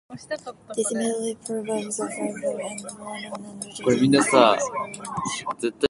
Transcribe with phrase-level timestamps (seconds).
[0.75, 5.73] This immediately provokes a rivalry, and Ronon and Teal'c engage in a sparring match.